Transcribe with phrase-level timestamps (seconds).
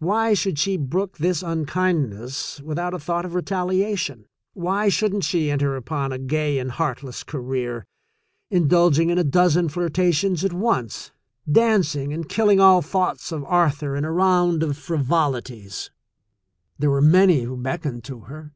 [0.00, 4.26] Why should she brook this unkind ness without a thought of retaliation?
[4.52, 7.86] Why shouldn't she enter upon a gay and heartless career,
[8.50, 11.10] indulging in a dozen flirtations at once—
[11.50, 15.90] dancing and killing all thoughts of Arthur in a round of frivolities?
[16.78, 18.52] There were many who beckoned to her.